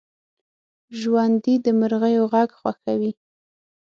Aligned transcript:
ژوندي 0.99 1.55
د 1.65 1.67
مرغیو 1.79 2.23
غږ 2.33 2.49
خوښوي 2.59 3.11